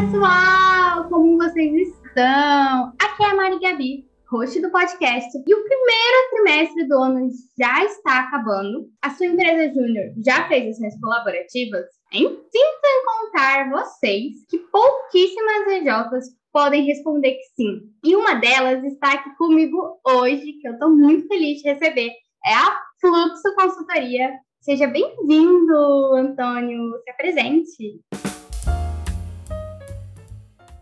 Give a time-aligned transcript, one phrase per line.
[0.00, 1.08] pessoal!
[1.10, 2.92] Como vocês estão?
[2.98, 5.30] Aqui é a Mari Gabi, host do podcast.
[5.46, 7.28] E o primeiro trimestre do ano
[7.58, 8.88] já está acabando.
[9.02, 11.84] A sua empresa júnior já fez ações colaborativas?
[12.12, 12.28] Hein?
[12.28, 17.82] Sinto em contar vocês que pouquíssimas EJs podem responder que sim.
[18.02, 22.10] E uma delas está aqui comigo hoje, que eu estou muito feliz de receber.
[22.46, 24.30] É a Fluxo Consultoria.
[24.62, 26.90] Seja bem-vindo, Antônio.
[27.04, 28.00] Se apresente.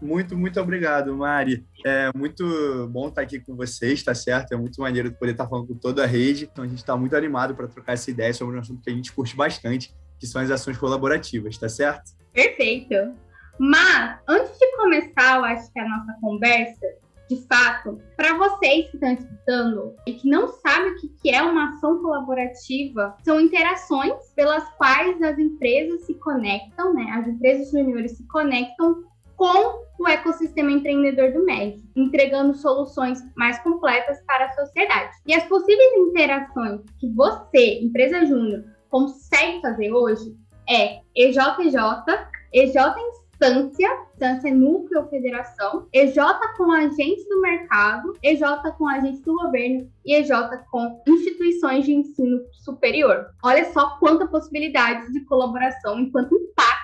[0.01, 1.67] Muito, muito obrigado, Mari.
[1.85, 4.53] É muito bom estar aqui com vocês, tá certo?
[4.53, 6.49] É muito maneiro poder estar falando com toda a rede.
[6.51, 8.95] Então, a gente está muito animado para trocar essa ideia sobre um assunto que a
[8.95, 12.13] gente curte bastante, que são as ações colaborativas, tá certo?
[12.33, 12.95] Perfeito.
[13.59, 16.87] Mas, antes de começar, eu acho que a nossa conversa,
[17.29, 21.71] de fato, para vocês que estão escutando e que não sabem o que é uma
[21.71, 27.11] ação colaborativa, são interações pelas quais as empresas se conectam, né?
[27.19, 29.03] As empresas juniores se conectam
[29.39, 35.17] com o ecossistema empreendedor do MED, entregando soluções mais completas para a sociedade.
[35.27, 40.37] E as possíveis interações que você, empresa júnior, consegue fazer hoje
[40.69, 41.79] é EJJ,
[42.53, 42.77] EJ
[43.39, 46.17] instância, instância núcleo ou federação, EJ
[46.57, 48.43] com agentes do mercado, EJ
[48.77, 50.31] com agentes do governo e EJ
[50.71, 53.27] com instituições de ensino superior.
[53.43, 56.78] Olha só quanta possibilidade de colaboração e quanto impacto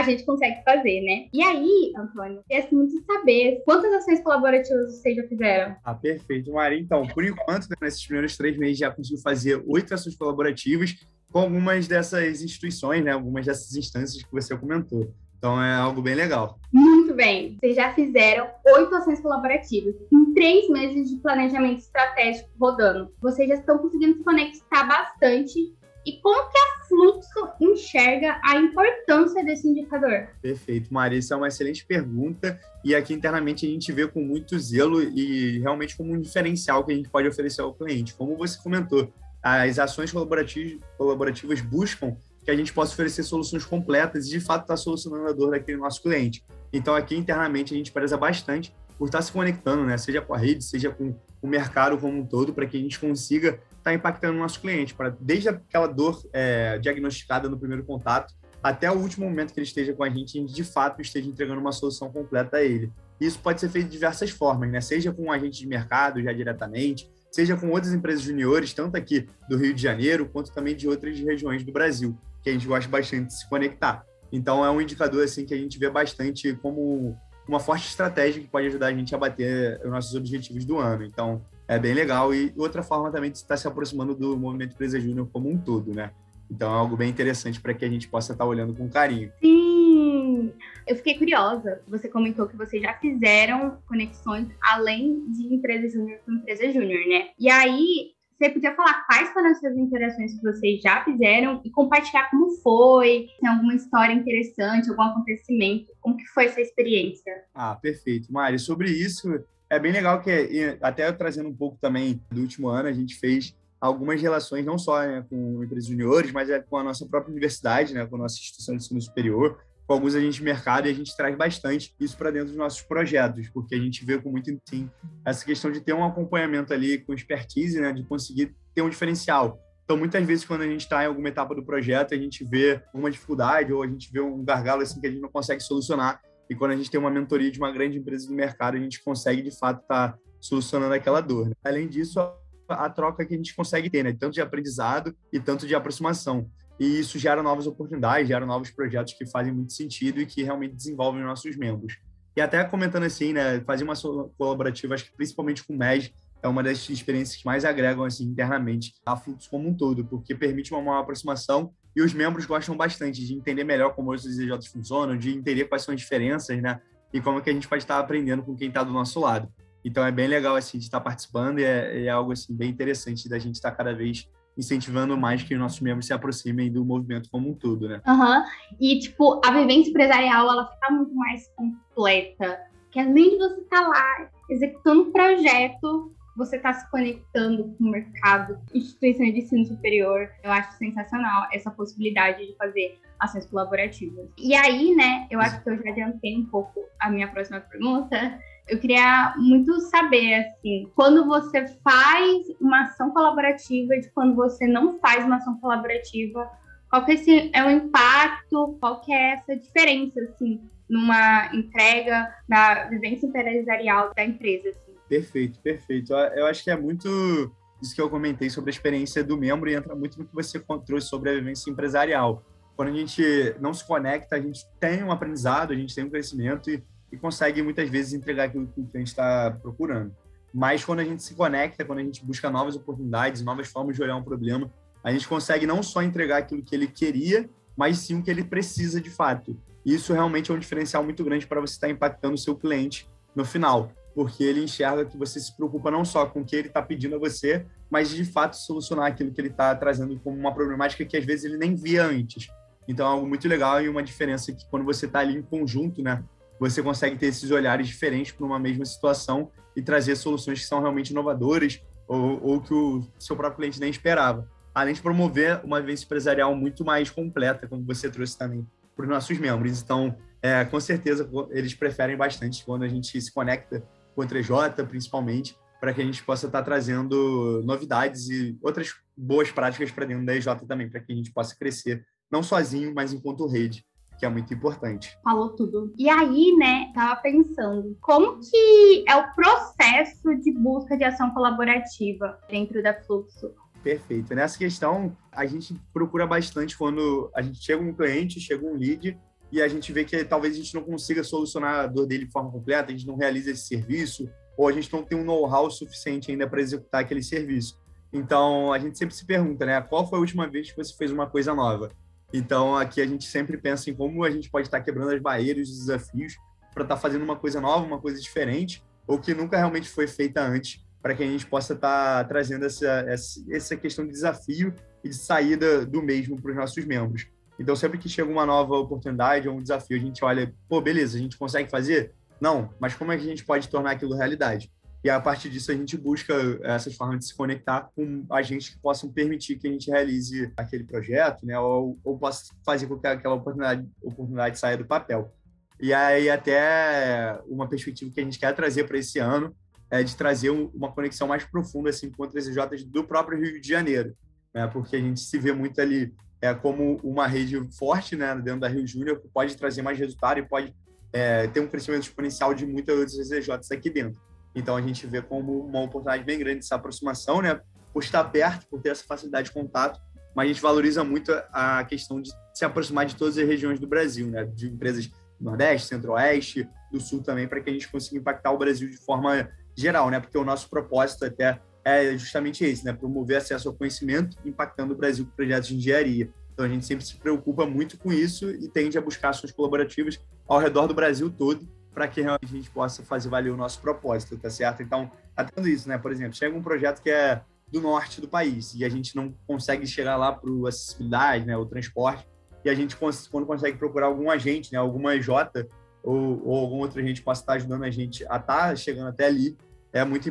[0.00, 1.28] a gente consegue fazer, né?
[1.32, 5.76] E aí, Antônio, queria muito saber quantas ações colaborativas vocês já fizeram?
[5.84, 6.78] Ah, perfeito, Maria.
[6.78, 10.96] Então, por enquanto, né, nesses primeiros três meses já conseguiu fazer oito ações colaborativas
[11.30, 13.12] com algumas dessas instituições, né?
[13.12, 15.12] Algumas dessas instâncias que você comentou.
[15.40, 16.58] Então é algo bem legal.
[16.70, 17.56] Muito bem.
[17.58, 23.10] Vocês já fizeram oito ações colaborativas em três meses de planejamento estratégico rodando.
[23.22, 29.44] Vocês já estão conseguindo se conectar bastante e como que a Fluxo enxerga a importância
[29.44, 30.28] desse indicador?
[30.40, 31.20] Perfeito, Maria.
[31.30, 32.58] É uma excelente pergunta.
[32.84, 36.92] E aqui internamente a gente vê com muito zelo e realmente como um diferencial que
[36.92, 38.14] a gente pode oferecer ao cliente.
[38.14, 39.12] Como você comentou,
[39.42, 44.62] as ações colaborativas, colaborativas buscam que a gente possa oferecer soluções completas e de fato
[44.62, 46.42] estar tá solucionando a dor daquele nosso cliente.
[46.72, 49.96] Então aqui internamente a gente preza bastante por estar tá se conectando, né?
[49.98, 52.98] Seja com a rede, seja com o mercado como um todo, para que a gente
[52.98, 57.84] consiga estar tá impactando o nosso cliente, para desde aquela dor é, diagnosticada no primeiro
[57.84, 58.32] contato
[58.62, 61.28] até o último momento que ele esteja com a gente, a gente de fato esteja
[61.28, 62.92] entregando uma solução completa a ele.
[63.18, 64.80] Isso pode ser feito de diversas formas, né?
[64.80, 69.26] Seja com um agente de mercado já diretamente, seja com outras empresas juniores, tanto aqui
[69.48, 72.90] do Rio de Janeiro, quanto também de outras regiões do Brasil, que a gente gosta
[72.90, 74.04] bastante de se conectar.
[74.32, 77.16] Então, é um indicador assim que a gente vê bastante como
[77.48, 81.04] uma forte estratégia que pode ajudar a gente a bater os nossos objetivos do ano.
[81.04, 82.34] Então, é bem legal.
[82.34, 85.94] E outra forma também de estar se aproximando do movimento Empresa Júnior como um todo,
[85.94, 86.10] né?
[86.50, 89.30] Então, é algo bem interessante para que a gente possa estar olhando com carinho.
[89.40, 90.52] Sim!
[90.84, 91.80] Eu fiquei curiosa.
[91.86, 97.28] Você comentou que vocês já fizeram conexões além de empresa júnior com empresa júnior, né?
[97.38, 101.70] E aí, você podia falar quais foram as suas interações que vocês já fizeram e
[101.70, 107.44] compartilhar como foi, se tem alguma história interessante, algum acontecimento, como que foi essa experiência?
[107.54, 108.32] Ah, perfeito.
[108.32, 109.28] Mari, sobre isso,
[109.70, 113.56] é bem legal que, até trazendo um pouco também do último ano, a gente fez
[113.80, 117.94] algumas relações, não só né, com empresas juniores, mas é com a nossa própria universidade,
[117.94, 120.94] né, com a nossa instituição de ensino superior, com alguns agentes de mercado e a
[120.94, 124.50] gente traz bastante isso para dentro dos nossos projetos, porque a gente vê com muito
[124.68, 124.90] sim
[125.24, 129.58] essa questão de ter um acompanhamento ali com expertise, né, de conseguir ter um diferencial.
[129.84, 132.80] Então, muitas vezes, quando a gente está em alguma etapa do projeto, a gente vê
[132.94, 136.20] uma dificuldade ou a gente vê um gargalo assim que a gente não consegue solucionar.
[136.50, 139.02] E quando a gente tem uma mentoria de uma grande empresa do mercado, a gente
[139.02, 141.48] consegue, de fato, estar tá solucionando aquela dor.
[141.48, 141.54] Né?
[141.64, 142.20] Além disso,
[142.68, 144.12] a troca que a gente consegue ter, né?
[144.12, 146.50] tanto de aprendizado e tanto de aproximação
[146.80, 150.74] e isso gera novas oportunidades, gera novos projetos que fazem muito sentido e que realmente
[150.74, 151.98] desenvolvem os nossos membros.
[152.34, 153.92] E até comentando assim, né, fazer uma
[154.38, 156.10] colaborativa, acho que principalmente com o MES,
[156.42, 160.34] é uma das experiências que mais agregam assim internamente a Fluxo como um todo, porque
[160.34, 164.66] permite uma maior aproximação e os membros gostam bastante de entender melhor como os EJs
[164.66, 166.80] funcionam, de entender quais são as diferenças, né,
[167.12, 169.48] e como é que a gente pode estar aprendendo com quem está do nosso lado.
[169.84, 173.28] Então é bem legal assim de estar participando e é, é algo assim bem interessante
[173.28, 177.30] da gente estar cada vez incentivando mais que os nossos membros se aproximem do movimento
[177.30, 178.00] como um todo, né?
[178.06, 178.44] Uhum.
[178.80, 182.60] E, tipo, a vivência empresarial, ela fica muito mais completa.
[182.90, 187.84] Que além de você estar tá lá executando um projeto, você está se conectando com
[187.84, 190.30] o mercado, instituições de ensino superior.
[190.42, 194.26] Eu acho sensacional essa possibilidade de fazer ações colaborativas.
[194.38, 198.40] E aí, né, eu acho que eu já adiantei um pouco a minha próxima pergunta,
[198.66, 204.98] eu queria muito saber, assim, quando você faz uma ação colaborativa de quando você não
[204.98, 206.50] faz uma ação colaborativa,
[206.88, 212.34] qual que é, esse, é o impacto, qual que é essa diferença, assim, numa entrega,
[212.48, 214.70] na vivência empresarial da empresa.
[214.70, 214.89] Assim.
[215.10, 216.12] Perfeito, perfeito.
[216.12, 217.52] Eu acho que é muito
[217.82, 220.62] isso que eu comentei sobre a experiência do membro e entra muito no que você
[220.86, 222.44] trouxe sobre a vivência empresarial.
[222.76, 223.20] Quando a gente
[223.60, 226.80] não se conecta, a gente tem um aprendizado, a gente tem um crescimento e,
[227.10, 230.14] e consegue muitas vezes entregar aquilo que o cliente está procurando.
[230.54, 234.02] Mas quando a gente se conecta, quando a gente busca novas oportunidades, novas formas de
[234.04, 234.72] olhar um problema,
[235.02, 238.44] a gente consegue não só entregar aquilo que ele queria, mas sim o que ele
[238.44, 239.58] precisa de fato.
[239.84, 243.44] Isso realmente é um diferencial muito grande para você estar impactando o seu cliente no
[243.44, 246.82] final, porque ele enxerga que você se preocupa não só com o que ele está
[246.82, 251.04] pedindo a você, mas de fato solucionar aquilo que ele está trazendo como uma problemática
[251.04, 252.48] que às vezes ele nem via antes.
[252.88, 256.02] Então é algo muito legal e uma diferença que quando você está ali em conjunto,
[256.02, 256.24] né,
[256.58, 260.80] você consegue ter esses olhares diferentes para uma mesma situação e trazer soluções que são
[260.80, 264.48] realmente inovadoras ou, ou que o seu próprio cliente nem esperava.
[264.74, 269.08] Além de promover uma vivência empresarial muito mais completa, como você trouxe também para os
[269.08, 269.80] nossos membros.
[269.80, 273.82] Então, é, com certeza, eles preferem bastante quando a gente se conecta
[274.14, 278.94] com o 3J, principalmente, para que a gente possa estar tá trazendo novidades e outras
[279.16, 282.92] boas práticas para dentro da EJ também, para que a gente possa crescer, não sozinho,
[282.94, 283.84] mas enquanto rede,
[284.18, 285.18] que é muito importante.
[285.24, 285.94] Falou tudo.
[285.96, 292.38] E aí, né, tava pensando, como que é o processo de busca de ação colaborativa
[292.48, 293.54] dentro da Fluxo?
[293.82, 294.34] Perfeito.
[294.34, 299.18] Nessa questão, a gente procura bastante quando a gente chega um cliente, chega um lead,
[299.52, 302.32] e a gente vê que talvez a gente não consiga solucionar a dor dele de
[302.32, 305.70] forma completa, a gente não realiza esse serviço, ou a gente não tem um know-how
[305.70, 307.78] suficiente ainda para executar aquele serviço.
[308.12, 309.80] Então, a gente sempre se pergunta, né?
[309.80, 311.90] Qual foi a última vez que você fez uma coisa nova?
[312.32, 315.68] Então, aqui a gente sempre pensa em como a gente pode estar quebrando as barreiras,
[315.68, 316.36] os desafios,
[316.72, 320.42] para estar fazendo uma coisa nova, uma coisa diferente, ou que nunca realmente foi feita
[320.42, 323.06] antes, para que a gente possa estar trazendo essa,
[323.48, 327.26] essa questão de desafio e de saída do mesmo para os nossos membros.
[327.60, 331.18] Então, sempre que chega uma nova oportunidade ou um desafio, a gente olha, pô, beleza,
[331.18, 332.14] a gente consegue fazer?
[332.40, 334.72] Não, mas como é que a gente pode tornar aquilo realidade?
[335.04, 338.78] E a partir disso a gente busca essas formas de se conectar com agentes que
[338.78, 341.58] possam permitir que a gente realize aquele projeto, né?
[341.58, 345.30] Ou, ou possa fazer com que aquela oportunidade, oportunidade saia do papel.
[345.78, 349.54] E aí até uma perspectiva que a gente quer trazer para esse ano
[349.90, 353.68] é de trazer uma conexão mais profunda assim com outras EJs do próprio Rio de
[353.68, 354.14] Janeiro,
[354.54, 354.66] né?
[354.66, 358.68] Porque a gente se vê muito ali é como uma rede forte, né, dentro da
[358.68, 360.74] Rio Júnior que pode trazer mais resultado e pode
[361.12, 364.20] é, ter um crescimento exponencial de muitas outras EJs aqui dentro.
[364.54, 367.60] Então a gente vê como uma oportunidade bem grande essa aproximação, né?
[367.92, 370.00] Por estar perto, por ter essa facilidade de contato,
[370.34, 373.86] mas a gente valoriza muito a questão de se aproximar de todas as regiões do
[373.86, 374.44] Brasil, né?
[374.44, 378.58] De empresas do Nordeste, Centro-Oeste, do Sul também, para que a gente consiga impactar o
[378.58, 380.20] Brasil de forma geral, né?
[380.20, 382.92] Porque o nosso propósito até é justamente esse, né?
[382.92, 386.30] Promover acesso ao conhecimento, impactando o Brasil com projetos de engenharia.
[386.52, 390.20] Então a gente sempre se preocupa muito com isso e tende a buscar ações colaborativas
[390.46, 393.80] ao redor do Brasil todo para que realmente a gente possa fazer valer o nosso
[393.80, 394.82] propósito, tá certo?
[394.82, 395.98] Então, tá tendo isso, né?
[395.98, 399.32] Por exemplo, chega um projeto que é do norte do país e a gente não
[399.46, 402.26] consegue chegar lá para acessibilidade, né, o transporte,
[402.64, 405.66] e a gente quando consegue procurar algum agente, né, alguma J
[406.02, 409.26] ou, ou algum outro agente possa estar ajudando a gente a estar tá chegando até
[409.26, 409.56] ali,
[409.92, 410.28] é muito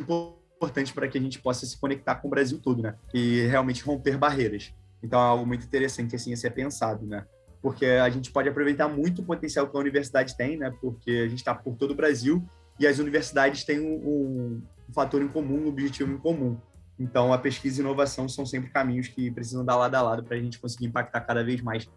[0.60, 3.82] importante para que a gente possa se conectar com o Brasil todo, né, e realmente
[3.82, 4.74] romper barreiras.
[5.02, 7.24] Então é algo muito interessante assim a ser pensado, né
[7.62, 10.72] porque a gente pode aproveitar muito o potencial que a universidade tem, né?
[10.80, 12.42] Porque a gente está por todo o Brasil
[12.78, 16.56] e as universidades têm um, um, um, fator em comum, um objetivo em comum.
[16.98, 20.36] Então, a pesquisa e inovação são sempre caminhos que precisam dar lado a lado para
[20.36, 21.88] a gente conseguir impactar cada vez mais,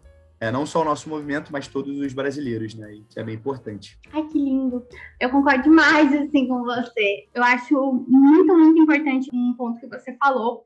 [0.44, 2.96] é, não só o nosso movimento, mas todos os brasileiros, né?
[2.96, 3.98] Isso é bem importante.
[4.12, 4.86] Ai, que lindo!
[5.18, 7.26] Eu concordo demais, assim, com você.
[7.32, 10.62] Eu acho muito, muito importante um ponto que você falou,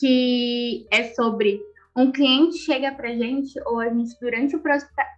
[0.00, 1.60] que é sobre
[1.94, 4.62] um cliente chega para gente, ou a gente, durante o,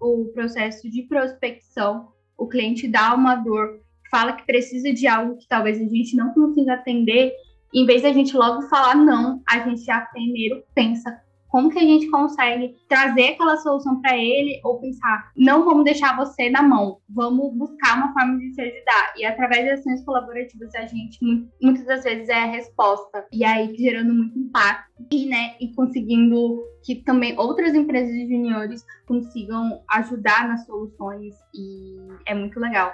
[0.01, 5.47] o processo de prospecção, o cliente dá uma dor, fala que precisa de algo que
[5.47, 7.33] talvez a gente não consiga atender,
[7.73, 11.17] em vez da gente logo falar não, a gente já primeiro pensa
[11.51, 16.17] como que a gente consegue trazer aquela solução para ele ou pensar, não vamos deixar
[16.17, 19.13] você na mão, vamos buscar uma forma de te ajudar.
[19.17, 21.19] E através de ações colaborativas, a gente
[21.61, 23.27] muitas das vezes é a resposta.
[23.33, 28.85] E aí gerando muito impacto e, né, e conseguindo que também outras empresas de juniores
[29.07, 32.93] consigam ajudar nas soluções e é muito legal.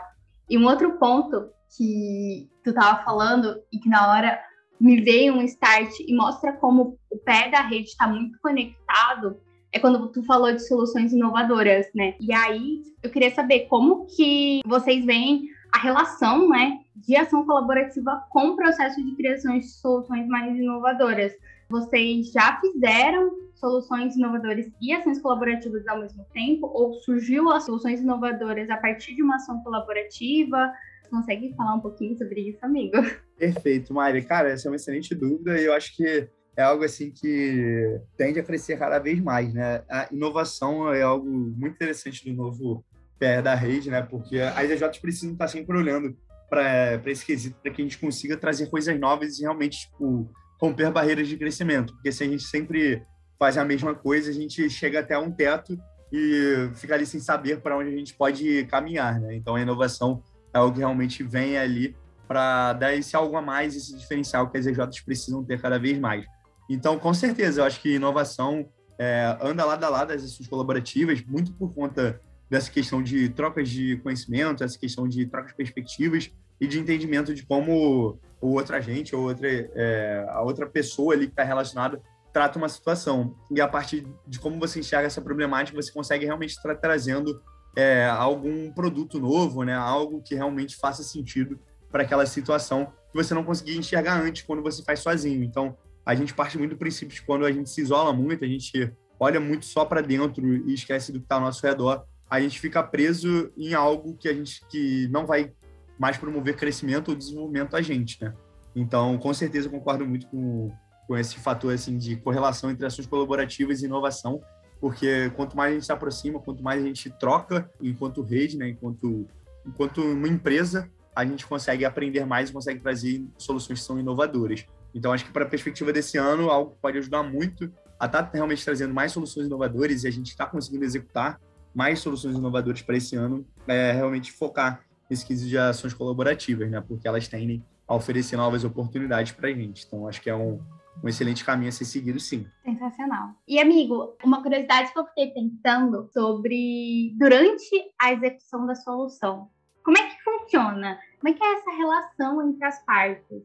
[0.49, 4.41] E um outro ponto que tu tava falando e que na hora
[4.81, 9.41] me veio um start e mostra como o pé da rede está muito conectado,
[9.73, 12.15] é quando tu falou de soluções inovadoras, né?
[12.21, 18.25] E aí eu queria saber como que vocês veem a relação né, de ação colaborativa
[18.31, 21.33] com o processo de criação de soluções mais inovadoras.
[21.69, 26.71] Vocês já fizeram soluções inovadoras e ações colaborativas ao mesmo tempo?
[26.73, 30.73] Ou surgiu as soluções inovadoras a partir de uma ação colaborativa?
[31.11, 32.97] Consegue falar um pouquinho sobre isso, amigo?
[33.39, 34.23] Perfeito, Mari.
[34.23, 38.41] Cara, essa é uma excelente dúvida e eu acho que é algo assim que tende
[38.41, 39.83] a crescer cada vez mais, né?
[39.91, 42.85] A inovação é algo muito interessante do novo
[43.19, 44.03] PR da rede, né?
[44.03, 46.17] Porque as EJs precisam estar sempre olhando
[46.49, 50.91] para esse quesito, para que a gente consiga trazer coisas novas e realmente tipo, romper
[50.91, 51.93] barreiras de crescimento.
[51.95, 53.03] Porque se a gente sempre
[53.39, 55.77] faz a mesma coisa, a gente chega até um teto
[56.13, 59.35] e fica ali sem saber para onde a gente pode caminhar, né?
[59.35, 60.23] Então a inovação
[60.57, 61.95] é algo que realmente vem ali
[62.27, 65.99] para dar esse algo a mais, esse diferencial que as EJs precisam ter cada vez
[65.99, 66.25] mais.
[66.69, 71.23] Então, com certeza, eu acho que inovação é, anda lado a lado das ações colaborativas,
[71.23, 72.21] muito por conta
[72.51, 77.35] dessa questão de trocas de conhecimento, essa questão de trocas de perspectivas e de entendimento
[77.35, 82.01] de como o outro agente ou outra, é, a outra pessoa ali que está relacionada
[82.33, 83.35] trata uma situação.
[83.51, 87.41] E a partir de como você enxerga essa problemática, você consegue realmente estar trazendo
[87.77, 89.75] é, algum produto novo, né?
[89.75, 91.61] algo que realmente faça sentido
[91.93, 95.45] para aquela situação que você não conseguia enxergar antes quando você faz sozinho.
[95.45, 98.49] Então, a gente parte muito do princípio de quando a gente se isola muito, a
[98.49, 102.41] gente olha muito só para dentro e esquece do que está ao nosso redor, a
[102.41, 105.53] gente fica preso em algo que a gente que não vai
[105.99, 108.35] mais promover crescimento ou desenvolvimento a gente, né?
[108.75, 110.71] Então, com certeza, concordo muito com,
[111.07, 114.41] com esse fator assim de correlação entre ações colaborativas e inovação,
[114.81, 118.69] porque quanto mais a gente se aproxima, quanto mais a gente troca enquanto rede, né,
[118.69, 119.27] enquanto
[119.67, 124.65] enquanto uma empresa, a gente consegue aprender mais e consegue trazer soluções que são inovadoras.
[124.95, 128.23] Então, acho que para a perspectiva desse ano, algo que pode ajudar muito a estar
[128.23, 131.41] tá realmente trazendo mais soluções inovadoras e a gente está conseguindo executar
[131.75, 134.81] mais soluções inovadoras para esse ano, é realmente focar
[135.11, 136.81] nesse quesito de ações colaborativas, né?
[136.81, 139.85] Porque elas tendem a oferecer novas oportunidades para a gente.
[139.87, 140.61] Então, acho que é um,
[141.03, 142.47] um excelente caminho a ser seguido, sim.
[142.65, 143.35] Sensacional.
[143.47, 149.49] E, amigo, uma curiosidade que eu fiquei pensando sobre durante a execução da solução.
[149.85, 150.99] Como é que funciona?
[151.21, 153.43] Como é que é essa relação entre as partes?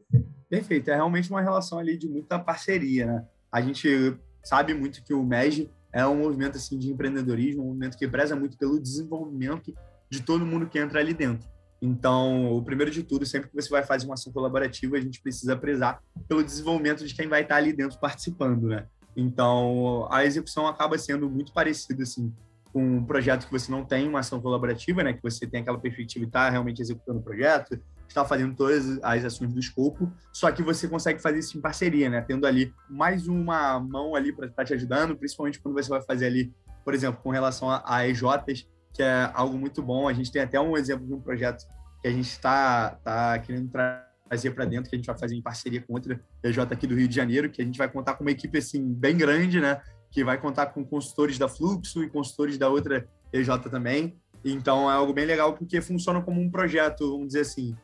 [0.48, 3.26] Perfeito, é realmente uma relação ali de muita parceria, né?
[3.50, 7.98] A gente sabe muito que o MEG é um movimento assim de empreendedorismo, um movimento
[7.98, 9.72] que preza muito pelo desenvolvimento
[10.10, 11.48] de todo mundo que entra ali dentro.
[11.84, 15.20] Então, o primeiro de tudo, sempre que você vai fazer uma ação colaborativa, a gente
[15.20, 18.86] precisa prezar pelo desenvolvimento de quem vai estar ali dentro participando, né?
[19.16, 22.32] Então, a execução acaba sendo muito parecida assim
[22.72, 25.12] com um projeto que você não tem uma ação colaborativa, né?
[25.12, 29.24] Que você tem aquela perspectiva de estar realmente executando o projeto, está fazendo todas as
[29.24, 32.20] ações do escopo, só que você consegue fazer isso em parceria, né?
[32.20, 36.26] Tendo ali mais uma mão ali para estar te ajudando, principalmente quando você vai fazer
[36.26, 36.52] ali,
[36.84, 40.08] por exemplo, com relação a, a EJs, que é algo muito bom.
[40.08, 41.66] A gente tem até um exemplo de um projeto
[42.00, 45.42] que a gente está tá querendo trazer para dentro, que a gente vai fazer em
[45.42, 48.24] parceria com outra EJ aqui do Rio de Janeiro, que a gente vai contar com
[48.24, 49.80] uma equipe assim bem grande, né?
[50.10, 54.16] Que vai contar com consultores da Fluxo e consultores da outra EJ também.
[54.44, 57.76] Então é algo bem legal porque funciona como um projeto, vamos dizer assim,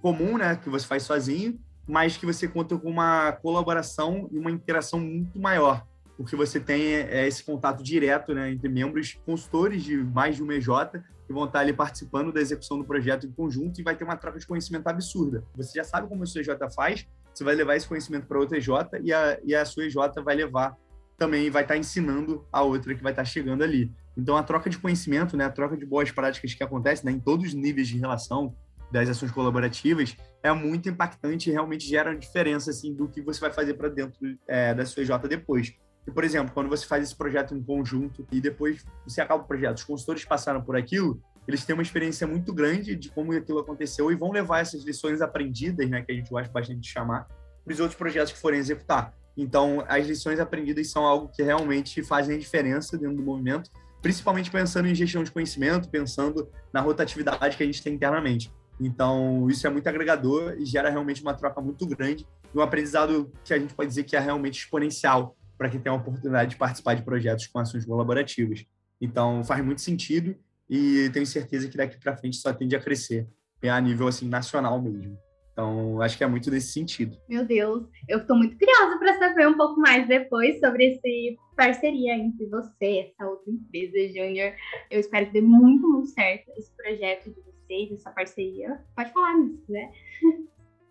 [0.00, 4.50] comum, né, que você faz sozinho, mas que você conta com uma colaboração e uma
[4.50, 9.96] interação muito maior, porque você tem é, esse contato direto né, entre membros consultores de
[9.96, 10.68] mais de uma EJ
[11.26, 14.16] que vão estar ali participando da execução do projeto em conjunto e vai ter uma
[14.16, 15.44] troca de conhecimento absurda.
[15.56, 18.58] Você já sabe como a sua EJ faz, você vai levar esse conhecimento para outra
[18.58, 18.68] EJ
[19.02, 20.76] e a, e a sua EJ vai levar
[21.16, 23.90] também, vai estar ensinando a outra que vai estar chegando ali.
[24.16, 27.18] Então, a troca de conhecimento, né, a troca de boas práticas que acontece né, em
[27.18, 28.54] todos os níveis de relação,
[28.94, 33.40] das ações colaborativas é muito impactante e realmente gera uma diferença assim do que você
[33.40, 35.74] vai fazer para dentro é, da sua EJ depois.
[36.12, 39.78] Por exemplo, quando você faz esse projeto em conjunto e depois você acaba o projeto,
[39.78, 44.10] os consultores passaram por aquilo, eles têm uma experiência muito grande de como aquilo aconteceu
[44.10, 47.26] e vão levar essas lições aprendidas, né, que a gente gosta bastante de chamar,
[47.64, 49.14] para os outros projetos que forem executar.
[49.36, 53.70] Então, as lições aprendidas são algo que realmente fazem a diferença dentro do movimento,
[54.00, 58.52] principalmente pensando em gestão de conhecimento, pensando na rotatividade que a gente tem internamente.
[58.78, 63.52] Então, isso é muito agregador e gera realmente uma troca muito grande um aprendizado que
[63.52, 66.94] a gente pode dizer que é realmente exponencial para quem tem a oportunidade de participar
[66.94, 68.64] de projetos com ações colaborativas.
[69.00, 70.36] Então, faz muito sentido
[70.68, 73.28] e tenho certeza que daqui para frente só tende a crescer,
[73.62, 75.18] a nível assim nacional mesmo.
[75.52, 77.16] Então, acho que é muito desse sentido.
[77.28, 82.16] Meu Deus, eu estou muito curiosa para saber um pouco mais depois sobre esse parceria
[82.16, 84.52] entre você, essa outra empresa, Júnior.
[84.90, 88.80] Eu espero que dê muito, muito certo esse projeto de vocês, essa parceria.
[88.96, 89.92] Pode falar nisso, né?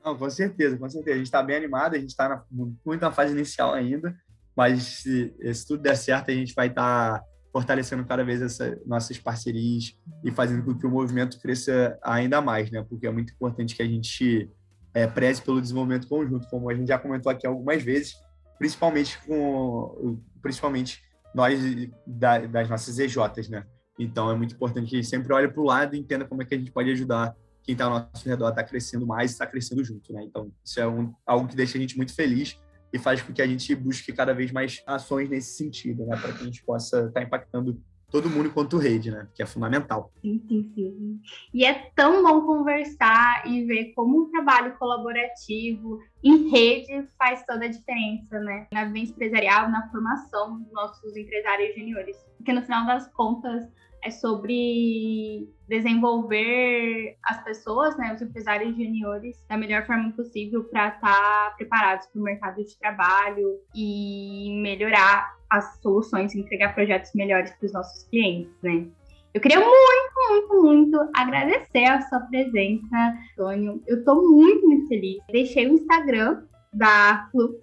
[0.04, 1.16] Não, com certeza, com certeza.
[1.16, 4.16] A gente está bem animado, a gente está muito na fase inicial ainda,
[4.56, 8.78] mas se, se, tudo der certo, a gente vai estar tá fortalecendo cada vez essas
[8.86, 12.84] nossas parcerias e fazendo com que o movimento cresça ainda mais, né?
[12.88, 14.50] Porque é muito importante que a gente
[14.94, 18.16] é, preze pelo desenvolvimento conjunto, como a gente já comentou aqui algumas vezes,
[18.58, 21.02] principalmente com principalmente
[21.34, 21.60] nós
[22.06, 23.66] da, das nossas EJs, né?
[23.98, 26.42] Então é muito importante que a gente sempre olhe para o lado e entenda como
[26.42, 29.06] é que a gente pode ajudar quem está ao nosso redor a estar tá crescendo
[29.06, 30.24] mais e está crescendo junto, né?
[30.24, 32.60] Então isso é um, algo que deixa a gente muito feliz
[32.94, 36.16] e faz com que a gente busque cada vez mais ações nesse sentido, né?
[36.16, 37.82] Para que a gente possa estar tá impactando
[38.12, 39.28] todo mundo enquanto rede, né?
[39.34, 40.14] Que é fundamental.
[40.22, 41.22] Sim, sim, sim.
[41.52, 47.66] E é tão bom conversar e ver como um trabalho colaborativo em rede faz toda
[47.66, 48.68] a diferença, né?
[48.72, 52.16] Na vivência empresarial, na formação dos nossos empresários juniores.
[52.38, 53.68] Porque no final das contas,
[54.04, 61.00] é sobre desenvolver as pessoas, né, os empresários juniores, da melhor forma possível para estar
[61.02, 67.66] tá preparados para o mercado de trabalho e melhorar as soluções, entregar projetos melhores para
[67.66, 68.86] os nossos clientes, né?
[69.34, 73.82] Eu queria muito, muito, muito agradecer a sua presença, Antônio.
[73.88, 75.18] Eu estou muito, muito feliz.
[75.32, 77.58] Deixei o Instagram da Fluxo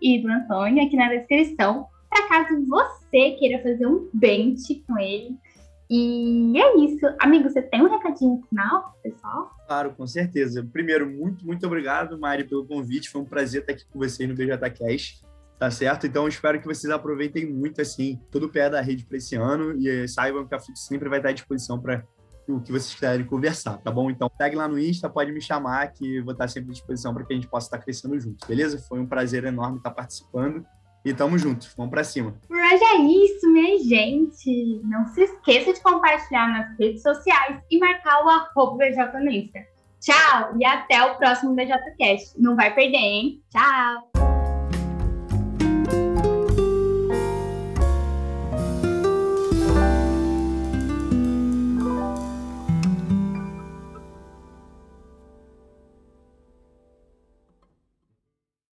[0.00, 5.36] e do Antônio aqui na descrição, para caso você queira fazer um bench com ele
[5.94, 7.04] e é isso.
[7.20, 9.50] Amigo, você tem um recadinho final, pessoal?
[9.66, 10.66] Claro, com certeza.
[10.72, 13.10] Primeiro, muito, muito obrigado, Mari, pelo convite.
[13.10, 15.22] Foi um prazer estar aqui com vocês no BJCast.
[15.58, 16.06] Tá certo?
[16.06, 19.76] Então, espero que vocês aproveitem muito, assim, todo o pé da rede para esse ano
[19.78, 22.02] e saibam que a Flux sempre vai estar à disposição para
[22.48, 24.10] o que vocês quiserem conversar, tá bom?
[24.10, 27.24] Então, segue lá no Insta, pode me chamar, que vou estar sempre à disposição para
[27.24, 28.78] que a gente possa estar crescendo junto, beleza?
[28.88, 30.64] Foi um prazer enorme estar participando.
[31.04, 32.34] E tamo junto, vamos pra cima.
[32.46, 34.80] Por hoje é isso, minha gente.
[34.84, 39.66] Não se esqueça de compartilhar nas redes sociais e marcar o arroba BJ
[40.00, 42.40] Tchau e até o próximo BJCast.
[42.40, 43.42] Não vai perder, hein?
[43.50, 44.11] Tchau!